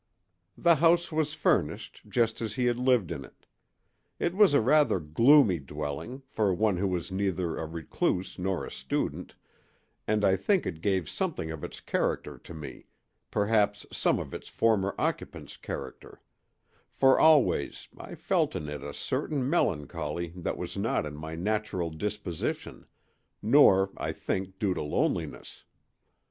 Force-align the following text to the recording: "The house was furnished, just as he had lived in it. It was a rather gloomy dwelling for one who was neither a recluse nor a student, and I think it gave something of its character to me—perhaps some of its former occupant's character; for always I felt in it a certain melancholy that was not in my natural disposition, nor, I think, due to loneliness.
"The 0.57 0.77
house 0.77 1.11
was 1.11 1.35
furnished, 1.35 2.01
just 2.09 2.41
as 2.41 2.55
he 2.55 2.65
had 2.65 2.79
lived 2.79 3.11
in 3.11 3.23
it. 3.23 3.45
It 4.17 4.33
was 4.33 4.55
a 4.55 4.59
rather 4.59 4.99
gloomy 4.99 5.59
dwelling 5.59 6.23
for 6.25 6.51
one 6.55 6.77
who 6.77 6.87
was 6.87 7.11
neither 7.11 7.55
a 7.57 7.67
recluse 7.67 8.39
nor 8.39 8.65
a 8.65 8.71
student, 8.71 9.35
and 10.07 10.25
I 10.25 10.37
think 10.37 10.65
it 10.65 10.81
gave 10.81 11.07
something 11.07 11.51
of 11.51 11.63
its 11.63 11.79
character 11.79 12.39
to 12.39 12.51
me—perhaps 12.55 13.85
some 13.91 14.17
of 14.17 14.33
its 14.33 14.47
former 14.49 14.95
occupant's 14.97 15.55
character; 15.55 16.19
for 16.89 17.19
always 17.19 17.87
I 17.95 18.15
felt 18.15 18.55
in 18.55 18.67
it 18.69 18.81
a 18.81 18.95
certain 18.95 19.47
melancholy 19.47 20.29
that 20.35 20.57
was 20.57 20.75
not 20.75 21.05
in 21.05 21.15
my 21.15 21.35
natural 21.35 21.91
disposition, 21.91 22.87
nor, 23.39 23.91
I 23.95 24.13
think, 24.13 24.57
due 24.57 24.73
to 24.73 24.81
loneliness. 24.81 25.63